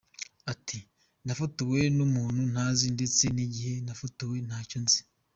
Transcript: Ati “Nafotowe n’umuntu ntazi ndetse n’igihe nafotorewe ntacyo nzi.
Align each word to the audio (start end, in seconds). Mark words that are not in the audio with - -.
Ati 0.53 0.79
“Nafotowe 1.25 1.79
n’umuntu 1.97 2.41
ntazi 2.51 2.85
ndetse 2.95 3.23
n’igihe 3.35 3.73
nafotorewe 3.85 4.37
ntacyo 4.47 4.77
nzi. 4.83 4.99